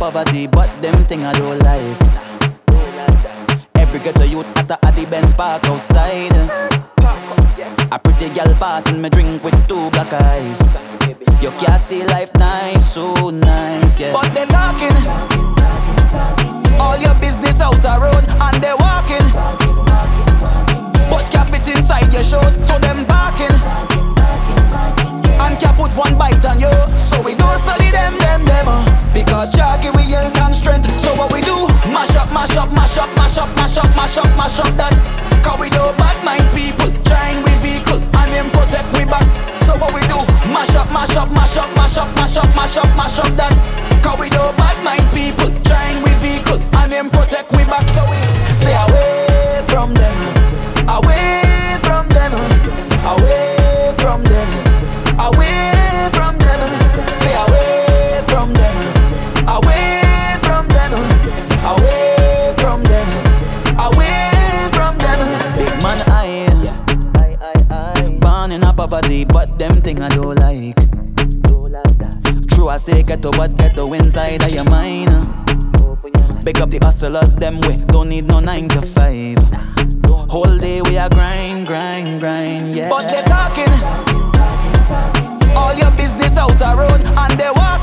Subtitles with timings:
[0.00, 2.00] poverty, but them thing I don't like.
[3.76, 6.32] Every ghetto youth at the Addy Benz park outside.
[7.92, 10.74] A pretty girl passing me drink with two black eyes.
[11.42, 14.12] You can't see life nice, so nice, yeah.
[14.14, 15.59] But they talking.
[34.10, 34.94] Mash up, mash up, that.
[35.44, 39.22] Cause we do bad mind people, trying we vehicle, and them protect we back.
[39.62, 40.18] So what we do?
[40.50, 43.54] Mash up, mash up, mash up, mash up, mash up, mash up, mash up that.
[44.02, 47.86] Cause we do bad mind people, trying we vehicle, and them protect we back.
[47.94, 48.18] So we
[48.50, 50.14] stay away from them,
[69.80, 70.76] thing I don't like.
[72.50, 75.08] True, I say ghetto, but ghetto inside of your mind.
[76.44, 77.76] Pick up the hustlers, them way.
[77.86, 79.38] Don't need no nine to five.
[80.28, 82.88] Whole day we are grind, grind, grind, yeah.
[82.88, 83.72] But they talking.
[85.56, 87.79] All your business out the road and they walking.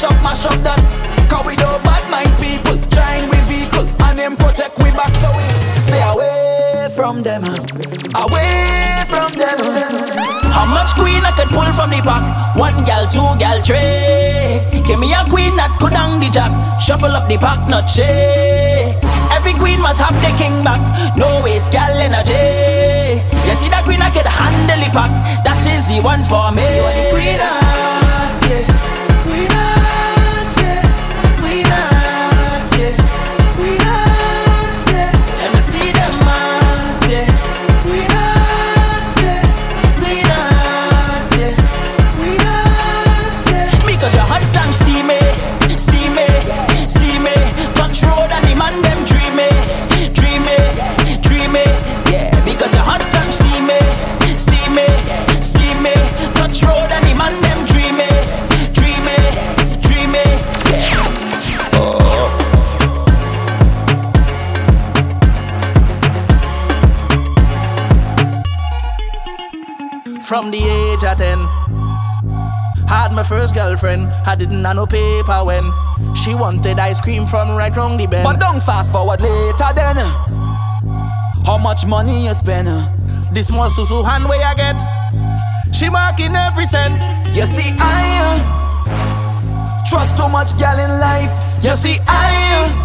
[0.00, 0.80] Mash up, mash up, that.
[1.28, 5.12] Cause we do bad mind people, trying we vehicle, and them protect we back.
[5.20, 5.44] So we
[5.80, 7.44] stay away from them,
[8.16, 9.60] away from them.
[10.56, 12.24] How much queen I could pull from the pack?
[12.56, 14.64] One gal, two gal, three.
[14.88, 16.52] Give me a queen that could hang the jack.
[16.80, 18.96] Shuffle up the pack, not shake.
[19.36, 20.80] Every queen must have the king back.
[21.16, 23.20] No waste gal energy.
[23.44, 25.12] You see that queen I could handle the pack.
[25.44, 26.64] That is the one for me.
[26.64, 27.38] You are the queen
[28.48, 28.99] yeah.
[70.30, 71.38] From the age of 10
[72.86, 75.64] Had my first girlfriend I didn't have no paper when
[76.14, 79.96] She wanted ice cream from right round the bend But don't fast forward later then.
[81.44, 82.68] How much money you spend?
[83.34, 87.02] The small susu hand way I get She marking every cent
[87.34, 91.32] You see, I uh, trust too much gal in life.
[91.64, 92.78] You see, I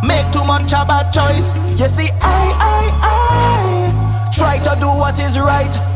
[0.00, 4.86] uh, Make too much a bad choice you see, I, I, I try to do
[4.86, 5.93] what is right.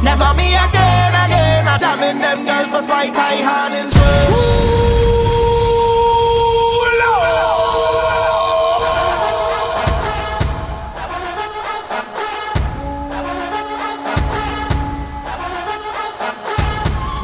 [0.00, 4.28] Never me again, again I jamming them girl for spite I hand in first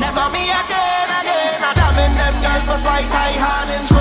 [0.01, 3.94] Never me again, again I jamming them girl for spite I hand in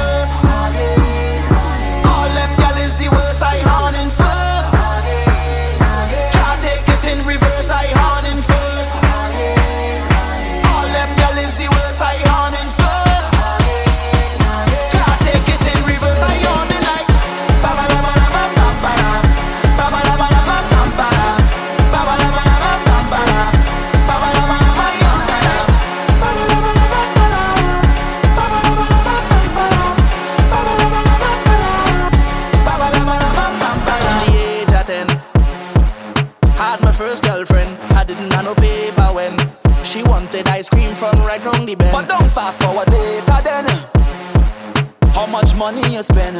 [45.63, 46.35] money you spend?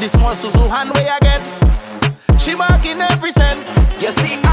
[0.00, 1.42] The small susu hand way I get
[2.38, 3.72] She marking every cent
[4.02, 4.49] You see,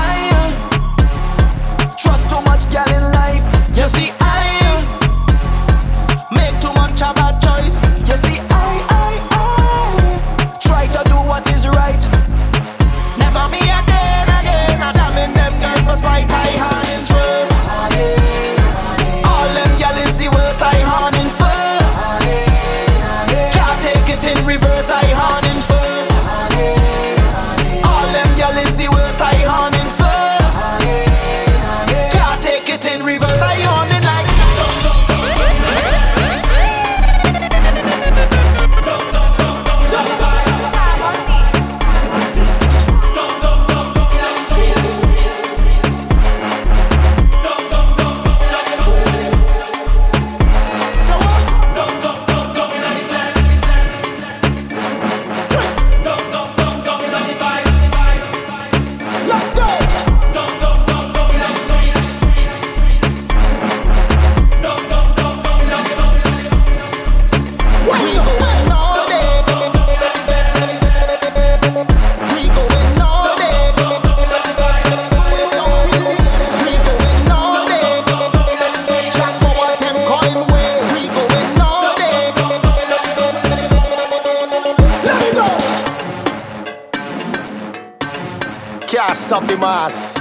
[89.68, 90.18] the.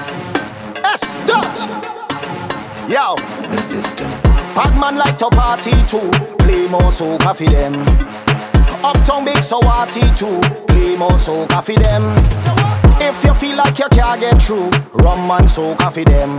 [0.82, 1.56] S dot.
[2.90, 3.14] Yo.
[3.54, 4.10] The system.
[4.56, 6.10] Badman like to party too.
[6.38, 7.74] Play more soca for them.
[8.84, 10.40] Uptown big so party too.
[10.66, 12.02] Play more soca for them.
[13.00, 16.30] If you feel like you can't get through, rum and soca for them.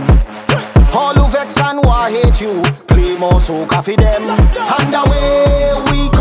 [0.92, 4.22] All who vex and who hate you, play more soca for them.
[4.78, 6.17] And away we go.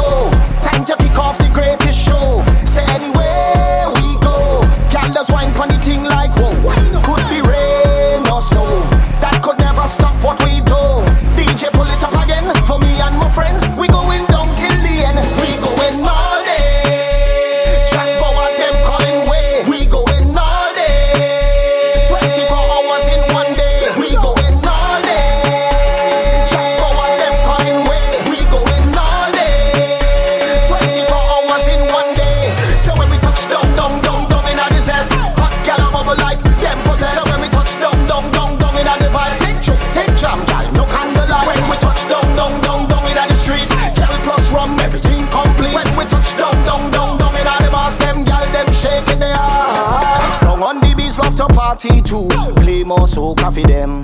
[51.67, 52.29] 42.
[52.55, 54.01] Play more soca for them.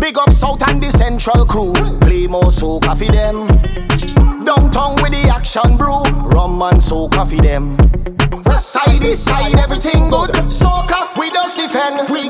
[0.00, 1.72] Big up South and the Central crew.
[2.00, 3.46] Play more soca for them.
[4.44, 6.02] Downtown with the action brew.
[6.34, 7.76] Rum and soca for them.
[8.44, 10.30] West side, east side, everything good.
[10.50, 12.10] Soca, we just defend.
[12.10, 12.21] We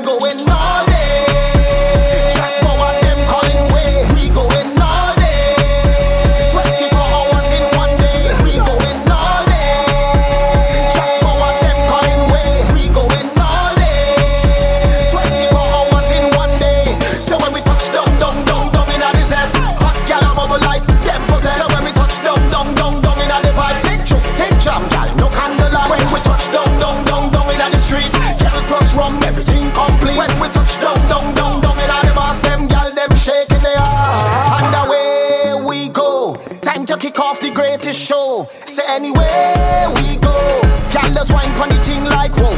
[37.13, 38.47] kick off the greatest show.
[38.65, 42.55] Say anywhere we go, just wine pon the thing like whoa.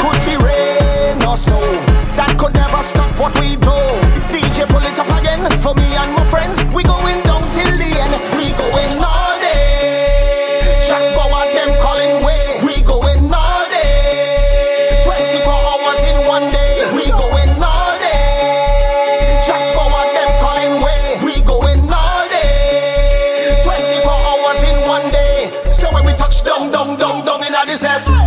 [0.00, 1.60] Could be rain or snow.
[2.16, 3.78] That could never stop what we do.
[4.32, 6.58] DJ pull it up again for me and my friends.
[6.74, 7.37] We going down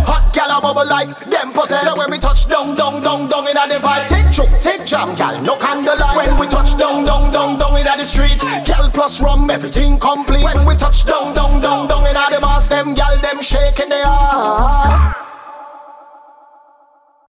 [0.06, 1.82] hot gal a bubble like them possess.
[1.82, 5.14] So when we touch down, down, down, down in the vibe, take choke, take jam,
[5.14, 6.16] gal, no candlelight.
[6.16, 10.44] When we touch down, down, down, down in the street, gal plus rum, everything complete.
[10.44, 14.04] When we touch down, down, down, down in the bars, them gal, them shaking their
[14.04, 15.21] heart.